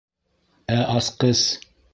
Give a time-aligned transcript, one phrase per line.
[0.77, 1.47] Ә асҡыс...